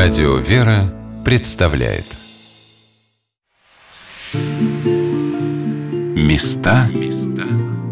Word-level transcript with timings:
Радио 0.00 0.36
«Вера» 0.36 0.94
представляет. 1.24 2.04
Места 6.14 6.88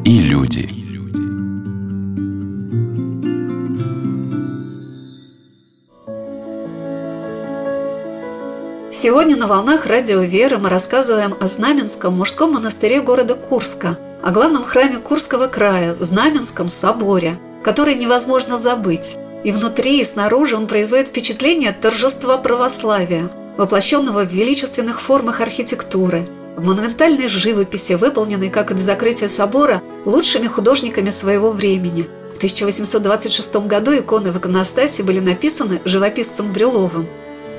и 0.05 0.21
люди. 0.21 0.69
Сегодня 8.93 9.35
на 9.37 9.49
волнах 9.49 9.87
Радио 9.87 10.21
«Вера» 10.21 10.59
мы 10.59 10.69
рассказываем 10.69 11.35
о 11.41 11.49
Знаменском 11.49 12.17
мужском 12.17 12.53
монастыре 12.53 13.03
города 13.03 13.35
Курска, 13.35 13.99
о 14.23 14.31
главном 14.31 14.65
храме 14.65 14.99
Курского 14.99 15.49
края– 15.49 15.97
Знаменском 15.99 16.69
соборе, 16.69 17.37
который 17.65 17.97
невозможно 17.97 18.57
забыть 18.57 19.19
и 19.47 19.53
внутри, 19.53 20.01
и 20.01 20.05
снаружи 20.05 20.57
он 20.57 20.67
производит 20.67 21.07
впечатление 21.07 21.71
торжества 21.71 22.37
православия, 22.37 23.31
воплощенного 23.57 24.27
в 24.27 24.33
величественных 24.33 25.01
формах 25.01 25.41
архитектуры, 25.41 26.27
в 26.57 26.65
монументальной 26.65 27.29
живописи, 27.29 27.93
выполненной, 27.93 28.51
как 28.51 28.73
и 28.73 28.75
до 28.75 28.81
закрытия 28.81 29.29
собора, 29.29 29.85
лучшими 30.05 30.49
художниками 30.49 31.11
своего 31.11 31.53
времени. 31.53 32.09
В 32.35 32.39
1826 32.39 33.55
году 33.69 33.97
иконы 33.97 34.33
в 34.33 34.39
иконостасе 34.39 35.05
были 35.05 35.21
написаны 35.21 35.81
живописцем 35.85 36.53
Брюловым. 36.53 37.07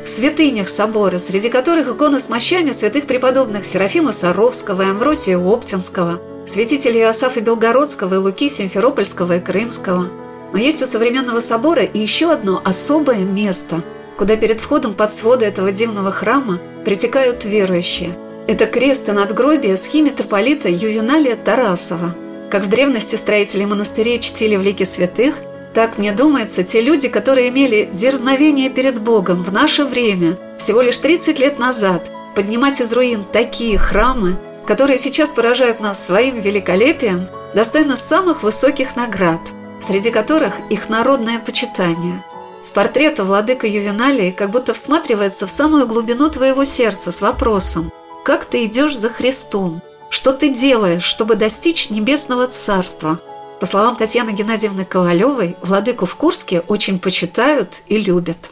В 0.04 0.09
святынях 0.09 0.67
собора, 0.67 1.20
среди 1.20 1.48
которых 1.50 1.88
иконы 1.88 2.20
с 2.20 2.28
мощами 2.28 2.72
святых 2.72 3.08
преподобных 3.08 3.64
Серафима 3.64 4.12
Саровского 4.12 4.81
и 4.81 4.86
Амвросия 4.88 5.38
Оптинского, 5.38 6.22
святителей 6.45 7.04
Иосафа 7.04 7.40
Белгородского 7.40 8.16
и 8.16 8.17
Луки 8.17 8.50
Симферопольского 8.50 9.38
и 9.38 9.40
Крымского– 9.40 10.09
но 10.54 10.60
есть 10.60 10.82
у 10.82 10.86
современного 10.86 11.40
собора 11.40 11.84
и 11.84 12.00
еще 12.00 12.32
одно 12.32 12.62
особое 12.64 13.20
место, 13.20 13.84
куда 14.18 14.36
перед 14.36 14.59
входом 14.59 14.94
под 14.94 15.14
своды 15.14 15.45
этого 15.45 15.72
дивного 15.72 16.12
храма 16.12 16.59
притекают 16.86 17.45
верующие. 17.45 18.16
Это 18.48 18.66
крест 18.66 19.09
и 19.09 19.12
надгробие 19.12 19.75
схи 19.78 20.02
митрополита 20.02 20.70
Ювеналия 20.70 21.36
Тарасова. 21.36 22.16
Как 22.50 22.64
в 22.64 22.70
древности 22.70 23.18
строители 23.18 23.66
монастырей 23.66 24.20
чтили 24.20 24.56
в 24.56 24.62
лике 24.62 24.86
святых, 24.86 25.36
так, 25.73 25.98
мне 25.98 26.14
думается, 26.14 26.64
те 26.64 26.81
люди, 26.81 27.08
которые 27.08 27.50
имели 27.50 27.90
дерзновение 27.92 28.70
перед 28.70 29.00
Богом 29.00 29.44
в 29.44 29.52
наше 29.52 29.84
время, 29.84 30.38
всего 30.58 30.81
лишь 30.81 30.98
30 30.98 31.38
лет 31.40 31.59
назад, 31.59 32.09
поднимать 32.36 32.81
из 32.81 32.92
руин 32.94 33.25
такие 33.31 33.78
храмы, 33.78 34.38
которые 34.66 34.98
сейчас 34.98 35.34
поражают 35.34 35.80
нас 35.80 36.03
своим 36.03 36.40
великолепием, 36.40 37.28
достойны 37.53 37.98
самых 37.98 38.44
высоких 38.44 38.95
наград– 38.95 39.42
среди 39.80 40.11
которых 40.11 40.56
их 40.70 40.89
народное 40.89 41.39
почитание. 41.39 42.23
С 42.61 42.72
портрета 42.72 43.23
владыка 43.23 43.67
Ювеналии 43.67 44.31
как 44.31 44.52
будто 44.52 44.73
всматривается 44.73 45.47
в 45.47 45.52
самую 45.52 45.88
глубину 45.88 46.30
твоего 46.30 46.66
сердца 46.66 47.11
с 47.11 47.22
вопросом 47.22 47.92
«Как 48.25 48.45
ты 48.45 48.66
идешь 48.66 48.97
за 48.97 49.09
Христом? 49.09 49.81
Что 50.09 50.34
ты 50.34 50.50
делаешь, 50.50 51.03
чтобы 51.03 51.36
достичь 51.36 51.89
небесного 51.89 52.47
царства?» 52.47 53.19
По 53.59 53.66
словам 53.66 53.95
Татьяны 53.95 54.31
Геннадьевны 54.31 54.86
Ковалевой, 54.86 55.56
владыку 55.61 56.06
в 56.06 56.16
Курске 56.16 56.59
очень 56.67 57.00
почитают 57.00 57.81
и 57.88 57.97
любят. 57.97 58.52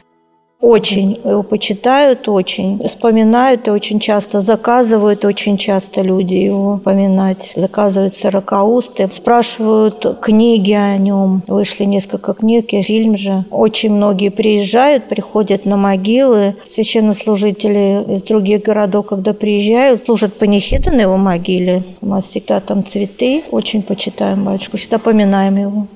Очень 0.62 1.20
его 1.24 1.44
почитают, 1.44 2.28
очень 2.28 2.82
вспоминают 2.88 3.68
и 3.68 3.72
очень 3.72 4.00
часто 4.00 4.42
заказывают, 4.42 5.24
очень 5.24 5.58
часто 5.58 6.02
люди 6.02 6.34
его 6.34 6.78
поминать. 6.78 7.54
Заказывают 7.56 8.16
сорокаусты, 8.16 9.08
спрашивают 9.12 10.20
книги 10.22 10.72
о 10.72 10.98
нем. 10.98 11.44
Вышли 11.48 11.84
несколько 11.84 12.34
книг, 12.34 12.74
и 12.74 12.82
фильм 12.82 13.18
же. 13.18 13.46
Очень 13.52 13.94
многие 13.94 14.30
приезжают, 14.30 15.08
приходят 15.08 15.66
на 15.66 15.78
могилы. 15.78 16.56
Священнослужители 16.64 18.16
из 18.16 18.24
других 18.24 18.64
городов, 18.64 19.06
когда 19.08 19.34
приезжают, 19.34 20.06
служат 20.06 20.34
панихиды 20.34 20.90
на 20.90 21.02
его 21.02 21.18
могиле. 21.18 21.84
У 22.02 22.08
нас 22.08 22.26
всегда 22.26 22.60
там 22.60 22.84
цветы. 22.84 23.44
Очень 23.52 23.84
почитаем 23.84 24.46
батюшку, 24.46 24.78
всегда 24.78 24.98
поминаем 24.98 25.58
его. 25.58 25.88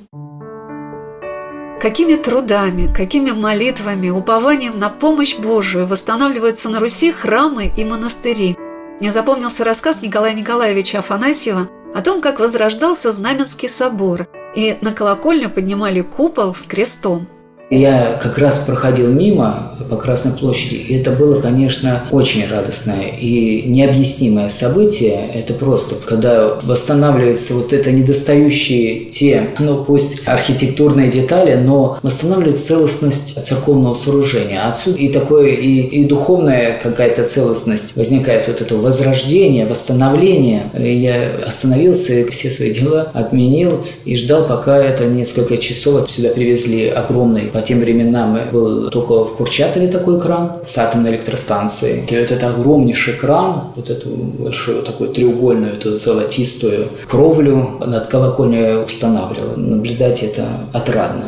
Какими 1.80 2.16
трудами, 2.16 2.94
какими 2.94 3.32
молитвами, 3.32 4.10
упованием 4.10 4.78
на 4.78 4.90
помощь 4.90 5.38
Божию 5.38 5.88
восстанавливаются 5.88 6.70
на 6.70 6.82
Руси 6.82 7.14
храмы 7.14 7.72
и 7.76 7.86
монастыри. 7.86 8.58
Мне 9.00 9.14
запомнился 9.14 9.64
рассказ 9.64 10.02
Николая 10.02 10.34
Николаевича 10.34 11.00
Афанасьева 11.00 11.70
о 11.96 12.02
том, 12.02 12.20
как 12.20 12.40
возрождался 12.40 13.12
Знаменский 13.12 13.70
собор, 13.70 14.28
и 14.56 14.78
на 14.82 14.92
колокольню 14.92 15.50
поднимали 15.50 16.02
купол 16.02 16.54
с 16.54 16.64
крестом– 16.64 17.28
я 17.70 18.20
как 18.22 18.38
раз 18.38 18.58
проходил 18.60 19.12
мимо 19.12 19.74
по 19.90 19.96
Красной 19.96 20.34
площади, 20.34 20.76
и 20.76 20.96
это 20.96 21.12
было, 21.12 21.40
конечно, 21.40 22.04
очень 22.12 22.48
радостное 22.48 23.08
и 23.20 23.64
необъяснимое 23.68 24.50
событие. 24.50 25.30
Это 25.34 25.54
просто, 25.54 25.96
когда 25.96 26.60
восстанавливается 26.64 27.56
вот 27.56 27.74
это 27.74 27.92
недостающие 27.92 29.06
те, 29.06 29.50
ну 29.60 29.84
пусть 29.84 30.22
архитектурные 30.26 31.10
детали, 31.10 31.56
но 31.56 32.00
восстанавливается 32.02 32.68
целостность 32.68 33.44
церковного 33.44 33.94
сооружения. 33.94 34.68
Отсюда 34.68 34.98
и 34.98 35.10
такое, 35.10 35.50
и, 35.50 35.80
и 35.82 36.06
духовная 36.06 36.80
какая-то 36.82 37.24
целостность 37.24 37.96
возникает, 37.96 38.48
вот 38.48 38.62
это 38.62 38.76
возрождение, 38.76 39.66
восстановление. 39.66 40.64
И 40.78 40.92
я 40.92 41.32
остановился 41.46 42.14
и 42.14 42.30
все 42.30 42.52
свои 42.52 42.72
дела 42.72 43.12
отменил 43.14 43.86
и 44.06 44.16
ждал, 44.16 44.46
пока 44.46 44.78
это 44.78 45.06
несколько 45.06 45.58
часов 45.58 46.12
сюда 46.12 46.30
привезли 46.30 46.88
огромный 46.88 47.50
по 47.60 47.66
тем 47.66 47.82
временам 47.82 48.40
был 48.54 48.90
только 48.90 49.26
в 49.26 49.36
Курчатове 49.36 49.90
такой 49.90 50.22
кран 50.22 50.64
с 50.64 50.78
атомной 50.78 51.12
электростанцией. 51.12 52.06
И 52.10 52.18
вот 52.18 52.32
это 52.32 52.48
огромнейший 52.48 53.16
кран, 53.16 53.74
вот 53.76 53.90
эту 53.90 54.10
большую 54.10 54.82
такую 54.82 55.10
треугольную, 55.10 55.74
эту 55.74 55.98
золотистую 55.98 56.88
кровлю 57.10 57.78
над 57.86 58.08
колокольней 58.08 58.82
устанавливал. 58.82 59.58
Наблюдать 59.58 60.24
это 60.24 60.48
отрадно. 60.72 61.26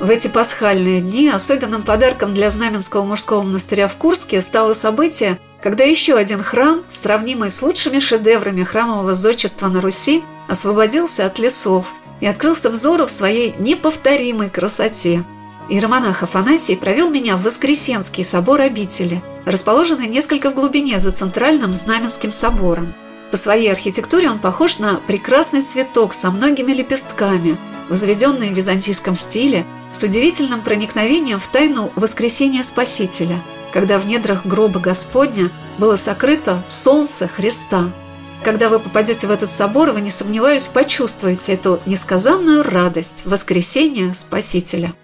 В 0.00 0.08
эти 0.08 0.28
пасхальные 0.28 1.00
дни 1.00 1.28
особенным 1.28 1.82
подарком 1.82 2.32
для 2.32 2.50
Знаменского 2.50 3.02
мужского 3.02 3.42
монастыря 3.42 3.88
в 3.88 3.96
Курске 3.96 4.40
стало 4.40 4.74
событие, 4.74 5.40
когда 5.60 5.82
еще 5.82 6.14
один 6.14 6.44
храм, 6.44 6.84
сравнимый 6.88 7.50
с 7.50 7.60
лучшими 7.60 7.98
шедеврами 7.98 8.62
храмового 8.62 9.16
зодчества 9.16 9.66
на 9.66 9.80
Руси, 9.80 10.22
освободился 10.46 11.26
от 11.26 11.40
лесов 11.40 11.92
и 12.24 12.26
открылся 12.26 12.70
взору 12.70 13.04
в 13.04 13.10
своей 13.10 13.54
неповторимой 13.58 14.48
красоте. 14.48 15.22
Иеромонах 15.68 16.22
Афанасий 16.22 16.74
провел 16.74 17.10
меня 17.10 17.36
в 17.36 17.42
Воскресенский 17.42 18.24
собор 18.24 18.62
обители, 18.62 19.22
расположенный 19.44 20.08
несколько 20.08 20.48
в 20.48 20.54
глубине 20.54 21.00
за 21.00 21.10
центральным 21.10 21.74
Знаменским 21.74 22.32
собором. 22.32 22.94
По 23.30 23.36
своей 23.36 23.70
архитектуре 23.70 24.30
он 24.30 24.38
похож 24.38 24.78
на 24.78 25.02
прекрасный 25.06 25.60
цветок 25.60 26.14
со 26.14 26.30
многими 26.30 26.72
лепестками, 26.72 27.58
возведенный 27.90 28.48
в 28.48 28.54
византийском 28.54 29.16
стиле, 29.16 29.66
с 29.92 30.02
удивительным 30.02 30.62
проникновением 30.62 31.38
в 31.38 31.46
тайну 31.48 31.92
воскресения 31.94 32.62
Спасителя, 32.62 33.38
когда 33.70 33.98
в 33.98 34.06
недрах 34.06 34.46
гроба 34.46 34.80
Господня 34.80 35.50
было 35.76 35.96
сокрыто 35.96 36.64
солнце 36.68 37.28
Христа– 37.28 37.90
когда 38.44 38.68
вы 38.68 38.78
попадете 38.78 39.26
в 39.26 39.30
этот 39.30 39.50
собор, 39.50 39.90
вы, 39.90 40.00
не 40.02 40.10
сомневаюсь, 40.10 40.68
почувствуете 40.68 41.54
эту 41.54 41.80
несказанную 41.86 42.62
радость 42.62 43.22
воскресения 43.24 44.12
Спасителя– 44.12 44.94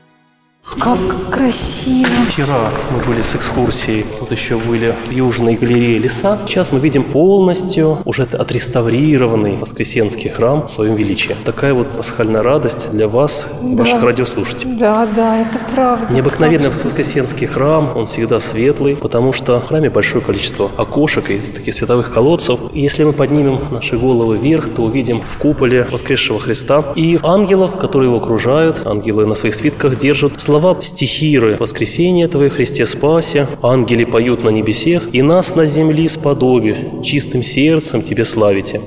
как 0.78 0.98
красиво. 1.30 2.08
Вчера 2.30 2.70
мы 2.90 3.02
были 3.04 3.22
с 3.22 3.34
экскурсией, 3.34 4.04
тут 4.18 4.30
еще 4.30 4.56
были 4.56 4.94
южные 5.10 5.56
галереи 5.56 5.98
леса. 5.98 6.38
Сейчас 6.46 6.72
мы 6.72 6.78
видим 6.78 7.02
полностью 7.02 7.98
уже 8.04 8.22
отреставрированный 8.22 9.56
Воскресенский 9.56 10.30
храм 10.30 10.66
в 10.66 10.70
своем 10.70 10.94
величии. 10.94 11.34
Такая 11.44 11.74
вот 11.74 11.88
пасхальная 11.90 12.42
радость 12.42 12.90
для 12.92 13.08
вас, 13.08 13.48
да. 13.62 13.78
ваших 13.78 14.02
радиослушателей. 14.02 14.76
Да, 14.76 15.08
да, 15.14 15.38
это 15.38 15.58
правда. 15.74 16.12
Необыкновенный 16.12 16.68
Воскресенский 16.68 17.46
храм, 17.46 17.90
он 17.96 18.06
всегда 18.06 18.38
светлый, 18.40 18.96
потому 18.96 19.32
что 19.32 19.60
в 19.60 19.66
храме 19.66 19.90
большое 19.90 20.22
количество 20.22 20.70
окошек 20.76 21.30
и 21.30 21.38
таких 21.38 21.74
световых 21.74 22.12
колодцев. 22.12 22.60
И 22.72 22.80
если 22.80 23.04
мы 23.04 23.12
поднимем 23.12 23.60
наши 23.70 23.98
головы 23.98 24.38
вверх, 24.38 24.68
то 24.68 24.82
увидим 24.82 25.20
в 25.20 25.38
куполе 25.38 25.86
воскресшего 25.90 26.38
Христа 26.38 26.84
и 26.94 27.18
ангелов, 27.22 27.76
которые 27.76 28.08
его 28.08 28.18
окружают. 28.18 28.86
Ангелы 28.86 29.26
на 29.26 29.34
своих 29.34 29.54
свитках 29.54 29.96
держат 29.96 30.40
слова 30.40 30.59
слова 30.60 30.82
стихиры 30.82 31.56
«Воскресение 31.58 32.28
Твое, 32.28 32.50
Христе 32.50 32.84
спаси, 32.84 33.46
ангели 33.62 34.04
поют 34.04 34.44
на 34.44 34.50
небесех, 34.50 35.08
и 35.12 35.22
нас 35.22 35.54
на 35.54 35.64
земле 35.64 36.06
сподоби, 36.06 36.76
чистым 37.02 37.42
сердцем 37.42 38.02
Тебе 38.02 38.26
славите». 38.26 38.82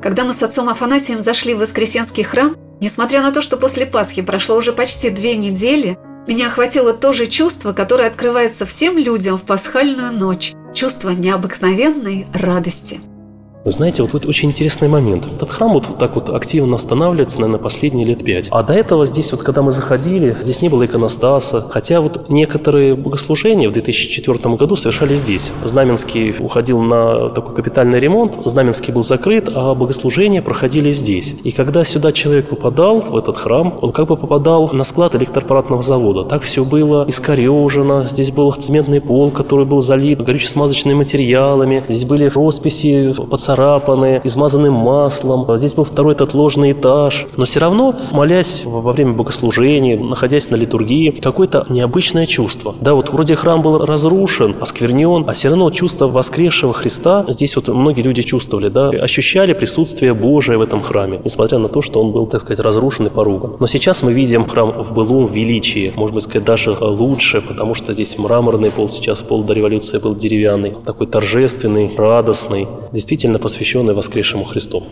Когда 0.00 0.24
мы 0.24 0.34
с 0.34 0.42
отцом 0.44 0.68
Афанасием 0.68 1.20
зашли 1.20 1.54
в 1.54 1.58
Воскресенский 1.58 2.22
храм, 2.22 2.56
несмотря 2.80 3.22
на 3.22 3.32
то, 3.32 3.42
что 3.42 3.56
после 3.56 3.86
Пасхи 3.86 4.22
прошло 4.22 4.56
уже 4.56 4.72
почти 4.72 5.10
две 5.10 5.36
недели, 5.36 5.98
меня 6.28 6.46
охватило 6.46 6.92
то 6.92 7.12
же 7.12 7.26
чувство, 7.26 7.72
которое 7.72 8.06
открывается 8.06 8.66
всем 8.66 8.98
людям 8.98 9.36
в 9.36 9.42
пасхальную 9.42 10.12
ночь– 10.12 10.52
чувство 10.74 11.10
необыкновенной 11.10 12.26
радости– 12.32 13.00
знаете, 13.64 14.02
вот, 14.02 14.12
вот 14.14 14.26
очень 14.26 14.48
интересный 14.48 14.88
момент. 14.88 15.26
Этот 15.26 15.50
храм 15.50 15.72
вот 15.72 15.98
так 15.98 16.14
вот 16.14 16.30
активно 16.30 16.76
останавливается, 16.76 17.40
наверное, 17.40 17.62
последние 17.62 18.06
лет 18.06 18.24
пять. 18.24 18.48
А 18.50 18.62
до 18.62 18.72
этого 18.72 19.04
здесь 19.04 19.32
вот, 19.32 19.42
когда 19.42 19.62
мы 19.62 19.70
заходили, 19.70 20.36
здесь 20.40 20.62
не 20.62 20.68
было 20.68 20.86
иконостаса. 20.86 21.60
Хотя 21.70 22.00
вот 22.00 22.30
некоторые 22.30 22.94
богослужения 22.94 23.68
в 23.68 23.72
2004 23.72 24.56
году 24.56 24.76
совершали 24.76 25.14
здесь. 25.14 25.52
Знаменский 25.64 26.34
уходил 26.38 26.80
на 26.80 27.28
такой 27.28 27.54
капитальный 27.54 28.00
ремонт, 28.00 28.38
Знаменский 28.44 28.92
был 28.92 29.02
закрыт, 29.02 29.50
а 29.54 29.74
богослужения 29.74 30.40
проходили 30.40 30.92
здесь. 30.92 31.34
И 31.44 31.52
когда 31.52 31.84
сюда 31.84 32.12
человек 32.12 32.48
попадал, 32.48 33.00
в 33.00 33.16
этот 33.16 33.36
храм, 33.36 33.78
он 33.82 33.92
как 33.92 34.08
бы 34.08 34.16
попадал 34.16 34.70
на 34.72 34.84
склад 34.84 35.14
электропаратного 35.14 35.82
завода. 35.82 36.24
Так 36.24 36.42
все 36.42 36.64
было 36.64 37.04
искорежено, 37.08 38.04
здесь 38.04 38.30
был 38.30 38.52
цементный 38.52 39.00
пол, 39.00 39.30
который 39.30 39.66
был 39.66 39.80
залит 39.80 40.20
горюче-смазочными 40.20 40.94
материалами, 40.94 41.84
здесь 41.88 42.04
были 42.04 42.26
росписи 42.26 43.14
под 43.16 43.40
поцарапаны, 43.50 44.20
измазаны 44.24 44.70
маслом. 44.70 45.46
Здесь 45.56 45.74
был 45.74 45.84
второй 45.84 46.14
этот 46.14 46.34
ложный 46.34 46.72
этаж. 46.72 47.26
Но 47.36 47.44
все 47.44 47.60
равно, 47.60 47.94
молясь 48.12 48.62
во 48.64 48.92
время 48.92 49.12
богослужения, 49.12 49.98
находясь 49.98 50.50
на 50.50 50.56
литургии, 50.56 51.10
какое-то 51.10 51.66
необычное 51.68 52.26
чувство. 52.26 52.74
Да, 52.80 52.94
вот 52.94 53.10
вроде 53.10 53.34
храм 53.34 53.60
был 53.62 53.84
разрушен, 53.84 54.54
осквернен, 54.60 55.24
а 55.26 55.32
все 55.32 55.48
равно 55.48 55.70
чувство 55.70 56.06
воскресшего 56.06 56.72
Христа 56.72 57.24
здесь 57.28 57.56
вот 57.56 57.68
многие 57.68 58.02
люди 58.02 58.22
чувствовали, 58.22 58.68
да, 58.68 58.90
ощущали 58.90 59.52
присутствие 59.52 60.14
Божие 60.14 60.56
в 60.58 60.62
этом 60.62 60.80
храме, 60.80 61.20
несмотря 61.24 61.58
на 61.58 61.68
то, 61.68 61.82
что 61.82 62.00
он 62.00 62.12
был, 62.12 62.26
так 62.26 62.40
сказать, 62.40 62.60
разрушен 62.60 63.06
и 63.06 63.10
поруган. 63.10 63.56
Но 63.58 63.66
сейчас 63.66 64.02
мы 64.02 64.12
видим 64.12 64.46
храм 64.48 64.82
в 64.82 64.92
былом 64.94 65.26
величии, 65.26 65.92
может 65.96 66.14
быть, 66.14 66.24
сказать, 66.24 66.44
даже 66.44 66.76
лучше, 66.80 67.40
потому 67.40 67.74
что 67.74 67.92
здесь 67.92 68.16
мраморный 68.18 68.70
пол, 68.70 68.88
сейчас 68.88 69.22
пол 69.22 69.42
до 69.42 69.54
революции 69.54 69.98
был 69.98 70.14
деревянный, 70.14 70.74
такой 70.84 71.06
торжественный, 71.06 71.90
радостный, 71.96 72.68
действительно 72.92 73.39
посвященный 73.40 73.94
воскресшему 73.94 74.44
Христу. 74.44 74.84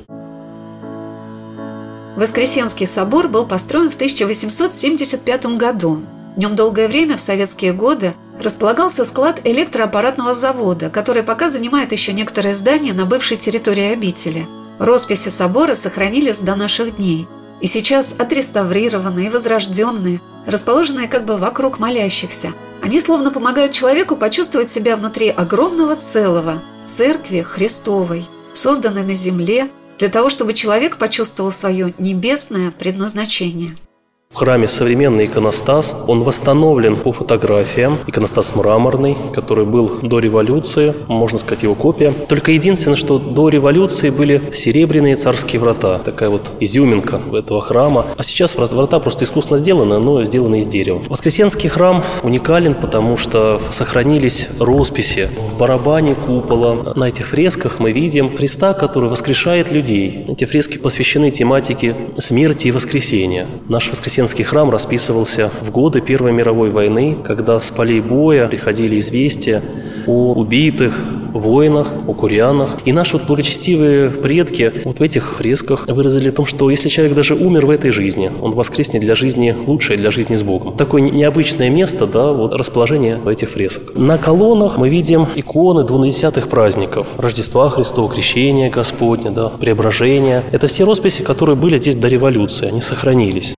Воскресенский 2.19 2.85
собор 2.85 3.29
был 3.29 3.47
построен 3.47 3.91
в 3.91 3.95
1875 3.95 5.57
году. 5.57 6.01
В 6.35 6.39
нем 6.41 6.57
долгое 6.57 6.89
время, 6.89 7.17
в 7.17 7.21
советские 7.21 7.73
годы, 7.73 8.13
располагался 8.43 9.05
склад 9.05 9.41
электроаппаратного 9.45 10.35
завода, 10.35 10.91
который 10.91 11.23
пока 11.23 11.49
занимает 11.49 11.93
еще 11.93 12.13
некоторые 12.13 12.57
здания 12.57 12.93
на 12.93 13.05
бывшей 13.07 13.37
территории 13.37 13.93
обители. 13.93 14.49
Росписи 14.81 15.29
собора 15.29 15.75
сохранились 15.75 16.41
до 16.41 16.57
наших 16.57 16.97
дней. 16.97 17.29
И 17.61 17.69
сейчас 17.69 18.17
отреставрированные 18.19 19.31
возрожденные, 19.31 20.21
расположенные 20.45 21.07
как 21.07 21.25
бы 21.25 21.37
вокруг 21.37 21.79
молящихся. 21.79 22.53
Они 22.83 23.01
словно 23.01 23.31
помогают 23.31 23.71
человеку 23.71 24.17
почувствовать 24.17 24.71
себя 24.71 24.97
внутри 24.97 25.29
огромного 25.29 25.95
целого– 25.95 26.65
Церкви 26.85 27.43
Христовой– 27.43 28.27
созданный 28.59 29.05
на 29.05 29.15
земле 29.15 29.71
для 29.99 30.09
того, 30.09 30.29
чтобы 30.29 30.53
человек 30.53 30.97
почувствовал 30.97 31.53
свое 31.53 31.95
небесное 31.99 32.71
предназначение. 32.71 33.77
В 34.31 34.41
храме 34.41 34.69
современный 34.69 35.25
иконостас. 35.25 35.97
Он 36.07 36.21
восстановлен 36.21 36.97
по 36.97 37.13
фотографиям. 37.13 37.99
Иконостас 38.07 38.55
мраморный, 38.55 39.17
который 39.35 39.65
был 39.65 40.01
до 40.03 40.19
революции, 40.19 40.95
можно 41.09 41.39
сказать, 41.39 41.63
его 41.63 41.75
копия. 41.75 42.13
Только 42.29 42.53
единственное, 42.53 42.97
что 42.97 43.19
до 43.19 43.49
революции 43.49 44.11
были 44.11 44.43
серебряные 44.53 45.17
царские 45.17 45.61
врата. 45.61 45.99
Такая 45.99 46.29
вот 46.29 46.53
изюминка 46.61 47.23
этого 47.33 47.63
храма. 47.63 48.05
А 48.17 48.23
сейчас 48.23 48.55
врата 48.55 49.01
просто 49.01 49.25
искусно 49.25 49.57
сделаны, 49.57 49.99
но 49.99 50.23
сделаны 50.23 50.59
из 50.59 50.67
дерева. 50.67 51.03
Воскресенский 51.09 51.71
храм 51.71 52.05
уникален, 52.23 52.75
потому 52.75 53.17
что 53.17 53.61
сохранились 53.71 54.51
росписи. 54.61 55.31
В 55.37 55.59
барабане 55.59 56.15
купола 56.15 56.93
на 56.95 57.09
этих 57.09 57.29
фресках 57.29 57.81
мы 57.81 57.93
видим 57.93 58.37
Христа, 58.37 58.75
который 58.75 59.09
воскрешает 59.09 59.73
людей. 59.73 60.27
Эти 60.29 60.45
фрески 60.45 60.77
посвящены 60.77 61.31
тематике 61.31 61.97
смерти 62.19 62.69
и 62.69 62.73
воскресения. 62.73 63.47
Наш 63.69 63.91
воскресенский 63.91 64.18
Воскресенский 64.19 64.43
храм 64.43 64.69
расписывался 64.69 65.49
в 65.61 65.71
годы 65.71 66.01
Первой 66.01 66.33
мировой 66.33 66.71
войны, 66.71 67.17
когда 67.25 67.61
с 67.61 67.71
полей 67.71 68.01
боя 68.01 68.49
приходили 68.49 68.99
известия 68.99 69.63
о 70.09 70.33
убитых, 70.33 70.99
воинах, 71.33 71.93
о 72.09 72.15
курянах. 72.15 72.79
И 72.85 72.91
наши 72.91 73.17
вот 73.17 73.29
благочестивые 73.29 74.11
предки 74.11 74.73
вот 74.85 74.99
в 74.99 75.03
этих 75.03 75.37
фресках 75.37 75.87
выразили 75.87 76.31
о 76.31 76.33
том, 76.33 76.47
что 76.47 76.69
если 76.69 76.89
человек 76.89 77.15
даже 77.15 77.37
умер 77.37 77.67
в 77.67 77.71
этой 77.71 77.93
жизни, 77.93 78.33
он 78.43 78.53
воскреснет 78.53 79.03
для 79.03 79.15
жизни 79.15 79.55
лучшей, 79.67 79.97
для 79.97 80.11
жизни 80.11 80.35
с 80.35 80.43
Богом. 80.43 80.77
Такое 80.77 81.01
необычное 81.01 81.71
место, 81.71 82.09
да, 82.09 82.33
вот 82.33 82.55
расположение 82.55 83.21
этих 83.25 83.51
фресках. 83.51 83.95
На 83.95 84.19
колоннах 84.19 84.79
мы 84.79 84.89
видим 84.89 85.29
иконы 85.37 85.85
двунадесятых 85.85 86.49
праздников. 86.49 87.07
Рождества 87.19 87.71
Христова, 87.71 88.13
Крещения 88.13 88.69
Господня, 88.69 89.31
да, 89.31 89.49
Преображения. 89.49 90.43
Это 90.51 90.67
все 90.67 90.85
росписи, 90.85 91.23
которые 91.23 91.55
были 91.55 91.79
здесь 91.79 91.95
до 91.95 92.09
революции, 92.09 92.67
они 92.67 92.81
сохранились. 92.81 93.55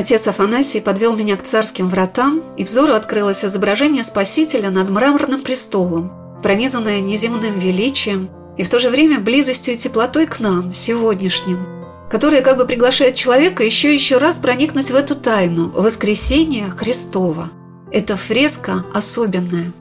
Отец 0.00 0.26
Афанасий 0.28 0.80
подвел 0.80 1.14
меня 1.14 1.36
к 1.36 1.42
царским 1.42 1.90
вратам, 1.90 2.42
и 2.56 2.64
взору 2.64 2.94
открылось 2.94 3.44
изображение 3.44 4.02
Спасителя 4.02 4.70
над 4.70 4.88
мраморным 4.88 5.42
престолом, 5.42 6.10
пронизанное 6.42 7.02
неземным 7.02 7.58
величием 7.58 8.30
и 8.56 8.62
в 8.62 8.70
то 8.70 8.78
же 8.78 8.88
время 8.88 9.20
близостью 9.20 9.74
и 9.74 9.76
теплотой 9.76 10.26
к 10.26 10.40
нам, 10.40 10.72
сегодняшним, 10.72 11.66
которая 12.10 12.40
как 12.40 12.56
бы 12.56 12.64
приглашает 12.64 13.14
человека 13.14 13.62
еще 13.62 13.90
и 13.90 13.94
еще 13.94 14.16
раз 14.16 14.38
проникнуть 14.38 14.90
в 14.90 14.94
эту 14.94 15.14
тайну 15.16 15.68
воскресения 15.68 16.70
Христова. 16.70 17.50
Эта 17.92 18.16
фреска 18.16 18.86
особенная– 18.94 19.74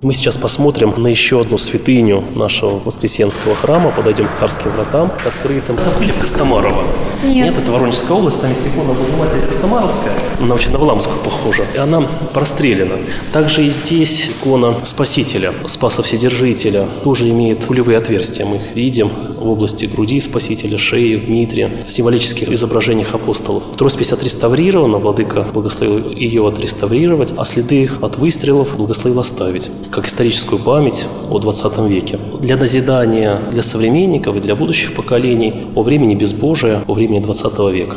мы 0.00 0.12
сейчас 0.12 0.36
посмотрим 0.36 0.94
на 0.96 1.08
еще 1.08 1.40
одну 1.40 1.58
святыню 1.58 2.22
нашего 2.36 2.78
Воскресенского 2.78 3.56
храма, 3.56 3.90
подойдем 3.90 4.28
к 4.28 4.34
царским 4.34 4.70
вратам, 4.70 5.10
открытым. 5.26 5.74
Вы 5.74 5.98
были 5.98 6.12
в 6.12 6.20
Костомарово? 6.20 6.84
Нет. 7.24 7.46
Нет, 7.46 7.54
это 7.58 7.72
Воронежская 7.72 8.16
область, 8.16 8.40
там 8.40 8.50
есть 8.50 8.64
икона 8.64 8.92
Богоматери 8.92 9.40
Костомаровская, 9.48 10.12
она 10.40 10.54
очень 10.54 10.70
на 10.70 10.78
Валамскую 10.78 11.18
похожа, 11.18 11.64
и 11.74 11.78
она 11.78 12.02
прострелена. 12.32 12.94
Также 13.32 13.66
и 13.66 13.70
здесь 13.70 14.30
икона 14.30 14.74
Спасителя, 14.84 15.52
Спаса 15.66 16.04
Вседержителя, 16.04 16.86
тоже 17.02 17.28
имеет 17.30 17.64
пулевые 17.64 17.98
отверстия. 17.98 18.46
Мы 18.46 18.56
их 18.56 18.76
видим 18.76 19.10
в 19.36 19.48
области 19.48 19.86
груди 19.86 20.20
Спасителя, 20.20 20.78
шеи, 20.78 21.16
в 21.16 21.28
митре, 21.28 21.84
в 21.88 21.90
символических 21.90 22.48
изображениях 22.50 23.14
апостолов. 23.14 23.64
Роспись 23.76 24.12
отреставрирована, 24.12 24.98
владыка 24.98 25.42
благословил 25.42 26.08
ее 26.12 26.46
отреставрировать, 26.46 27.34
а 27.36 27.44
следы 27.44 27.90
от 28.00 28.16
выстрелов 28.16 28.76
благословил 28.76 29.18
оставить 29.18 29.68
как 29.90 30.06
историческую 30.06 30.60
память 30.60 31.06
о 31.30 31.38
20 31.38 31.78
веке. 31.88 32.18
Для 32.40 32.56
назидания 32.56 33.38
для 33.50 33.62
современников 33.62 34.36
и 34.36 34.40
для 34.40 34.54
будущих 34.54 34.94
поколений 34.94 35.66
о 35.74 35.82
времени 35.82 36.14
безбожия, 36.14 36.82
о 36.86 36.92
времени 36.92 37.20
20 37.20 37.58
века. 37.72 37.96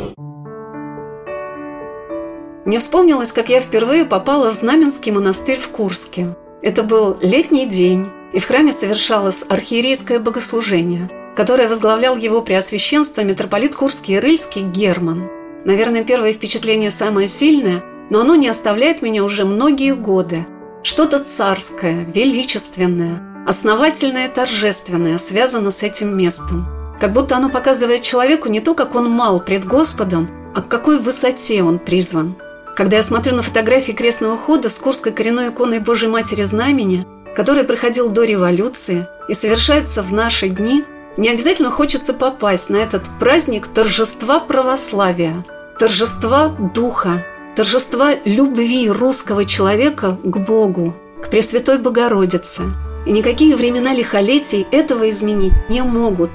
Мне 2.64 2.78
вспомнилось, 2.78 3.32
как 3.32 3.48
я 3.48 3.60
впервые 3.60 4.04
попала 4.04 4.50
в 4.50 4.54
Знаменский 4.54 5.10
монастырь 5.12 5.58
в 5.58 5.68
Курске. 5.68 6.36
Это 6.62 6.84
был 6.84 7.16
летний 7.20 7.66
день, 7.66 8.06
и 8.32 8.38
в 8.38 8.46
храме 8.46 8.72
совершалось 8.72 9.44
архиерейское 9.48 10.20
богослужение, 10.20 11.10
которое 11.36 11.68
возглавлял 11.68 12.16
его 12.16 12.40
преосвященство 12.40 13.22
митрополит 13.22 13.74
Курский 13.74 14.14
и 14.14 14.18
Рыльский 14.20 14.62
Герман. 14.62 15.28
Наверное, 15.64 16.04
первое 16.04 16.32
впечатление 16.32 16.90
самое 16.90 17.26
сильное, 17.26 17.82
но 18.10 18.20
оно 18.20 18.36
не 18.36 18.48
оставляет 18.48 19.02
меня 19.02 19.24
уже 19.24 19.44
многие 19.44 19.94
годы. 19.94 20.46
Что-то 20.82 21.20
царское, 21.20 22.04
величественное, 22.12 23.22
основательное 23.46 24.26
и 24.26 24.32
торжественное 24.32 25.16
связано 25.16 25.70
с 25.70 25.84
этим 25.84 26.16
местом. 26.16 26.66
Как 27.00 27.12
будто 27.12 27.36
оно 27.36 27.50
показывает 27.50 28.02
человеку 28.02 28.48
не 28.48 28.60
то, 28.60 28.74
как 28.74 28.96
он 28.96 29.08
мал 29.08 29.40
пред 29.40 29.64
Господом, 29.64 30.28
а 30.56 30.60
к 30.60 30.68
какой 30.68 30.98
высоте 30.98 31.62
он 31.62 31.78
призван. 31.78 32.36
Когда 32.76 32.96
я 32.96 33.04
смотрю 33.04 33.36
на 33.36 33.42
фотографии 33.42 33.92
крестного 33.92 34.36
хода 34.36 34.68
с 34.68 34.78
Курской 34.80 35.12
коренной 35.12 35.50
иконой 35.50 35.78
Божьей 35.78 36.08
Матери 36.08 36.42
Знамени, 36.42 37.06
который 37.36 37.62
проходил 37.62 38.08
до 38.08 38.24
революции 38.24 39.06
и 39.28 39.34
совершается 39.34 40.02
в 40.02 40.12
наши 40.12 40.48
дни, 40.48 40.84
не 41.16 41.28
обязательно 41.28 41.70
хочется 41.70 42.12
попасть 42.12 42.70
на 42.70 42.76
этот 42.76 43.08
праздник 43.20 43.68
торжества 43.68 44.40
православия, 44.40 45.44
торжества 45.78 46.48
духа, 46.48 47.24
торжества 47.54 48.14
любви 48.24 48.90
русского 48.90 49.44
человека 49.44 50.18
к 50.22 50.38
Богу, 50.38 50.94
к 51.22 51.28
Пресвятой 51.28 51.78
Богородице. 51.78 52.64
И 53.06 53.12
никакие 53.12 53.56
времена 53.56 53.92
лихолетий 53.94 54.66
этого 54.70 55.10
изменить 55.10 55.52
не 55.68 55.82
могут. 55.82 56.30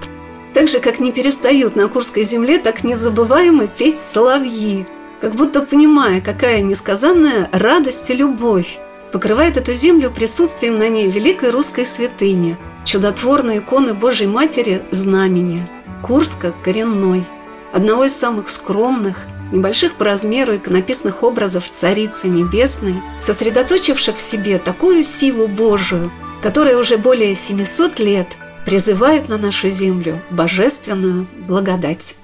Так 0.54 0.68
же, 0.68 0.80
как 0.80 1.00
не 1.00 1.12
перестают 1.12 1.76
на 1.76 1.88
Курской 1.88 2.24
земле 2.24 2.60
так 2.60 2.84
незабываемо 2.84 3.68
петь 3.68 4.00
соловьи, 4.00 4.86
как 5.22 5.34
будто 5.36 5.62
понимая, 5.62 6.22
какая 6.22 6.62
несказанная 6.62 7.50
радость 7.52 8.10
и 8.10 8.14
любовь 8.14 8.80
покрывает 9.12 9.56
эту 9.56 9.74
землю 9.74 10.12
присутствием 10.12 10.78
на 10.78 10.90
ней 10.90 11.10
великой 11.10 11.52
русской 11.52 11.86
святыни, 11.86 12.58
чудотворной 12.86 13.60
иконы 13.60 13.94
Божьей 13.94 14.28
Матери 14.28 14.84
Знамени, 14.92 15.66
Курска 16.04 16.54
коренной, 16.64 17.26
одного 17.72 18.06
из 18.06 18.16
самых 18.16 18.50
скромных– 18.50 19.26
небольших 19.52 19.96
по 19.96 20.06
размеру 20.06 20.56
иконописных 20.56 21.24
образов 21.24 21.70
Царицы 21.70 22.28
Небесной, 22.28 23.02
сосредоточивших 23.22 24.18
в 24.18 24.22
себе 24.22 24.60
такую 24.60 25.04
силу 25.04 25.48
Божию, 25.48 26.12
которая 26.42 26.78
уже 26.78 26.98
более 26.98 27.36
700 27.36 28.00
лет 28.00 28.28
призывает 28.66 29.30
на 29.30 29.38
нашу 29.38 29.70
землю 29.70 30.22
божественную 30.30 31.28
благодать. 31.48 32.16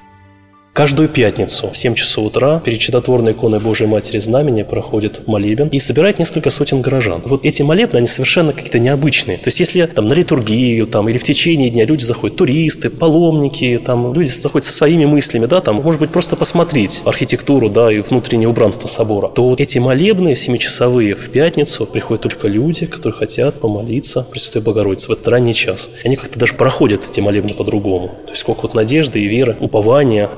Каждую 0.73 1.07
пятницу 1.07 1.69
в 1.71 1.77
7 1.77 1.93
часов 1.93 2.25
утра 2.25 2.59
перед 2.59 2.79
чудотворной 2.79 3.33
иконой 3.33 3.59
Божией 3.59 3.87
Матери 3.87 4.17
Знамения 4.17 4.65
проходит 4.65 5.27
молебен 5.27 5.67
и 5.67 5.79
собирает 5.79 6.17
несколько 6.17 6.49
сотен 6.49 6.81
горожан. 6.81 7.21
Вот 7.25 7.45
эти 7.45 7.61
молебны, 7.61 7.97
они 7.97 8.07
совершенно 8.07 8.53
какие-то 8.53 8.79
необычные. 8.79 9.37
То 9.37 9.49
есть, 9.49 9.59
если 9.59 9.85
там 9.85 10.07
на 10.07 10.13
литургию 10.13 10.87
там, 10.87 11.09
или 11.09 11.19
в 11.19 11.23
течение 11.23 11.69
дня 11.69 11.85
люди 11.85 12.03
заходят, 12.03 12.37
туристы, 12.37 12.89
паломники, 12.89 13.79
там, 13.85 14.15
люди 14.15 14.29
заходят 14.29 14.65
со 14.65 14.73
своими 14.73 15.05
мыслями, 15.05 15.45
да, 15.45 15.61
там, 15.61 15.75
может 15.75 16.01
быть, 16.01 16.09
просто 16.09 16.35
посмотреть 16.35 17.03
архитектуру, 17.05 17.69
да, 17.69 17.93
и 17.93 17.99
внутреннее 17.99 18.49
убранство 18.49 18.87
собора, 18.87 19.27
то 19.27 19.47
вот 19.47 19.61
эти 19.61 19.77
молебны 19.77 20.35
семичасовые 20.35 21.13
в 21.13 21.29
пятницу 21.29 21.85
приходят 21.85 22.23
только 22.23 22.47
люди, 22.47 22.87
которые 22.87 23.15
хотят 23.15 23.59
помолиться 23.59 24.25
Пресвятой 24.31 24.63
Богородице 24.63 25.09
в 25.09 25.11
этот 25.11 25.27
ранний 25.27 25.53
час. 25.53 25.91
Они 26.03 26.15
как-то 26.15 26.39
даже 26.39 26.55
проходят 26.55 27.07
эти 27.11 27.19
молебны 27.19 27.53
по-другому. 27.53 28.07
То 28.25 28.31
есть, 28.31 28.41
сколько 28.41 28.63
вот 28.63 28.73
надежды 28.73 29.19
и 29.19 29.27
веры, 29.27 29.55
упования 29.59 30.31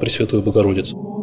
Пресвятую 0.00 0.42
Богородицу. 0.42 1.21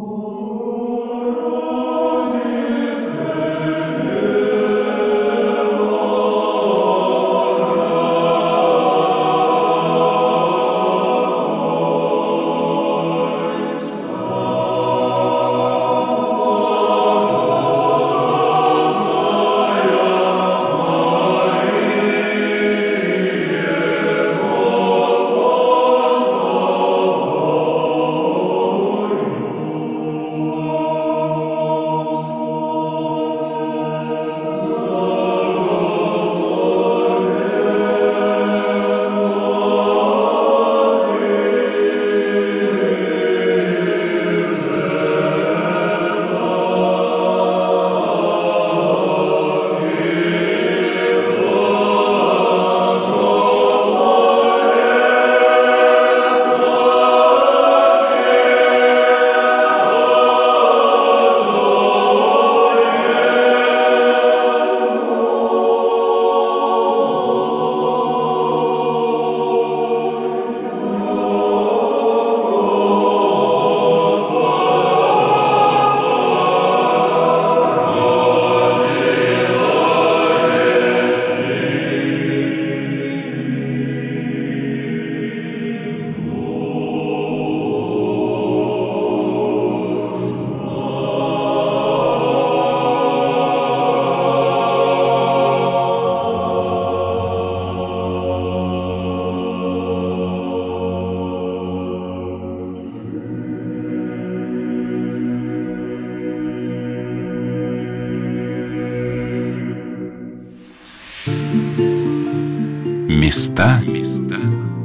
Места 113.30 113.80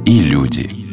и 0.04 0.20
люди. 0.20 0.85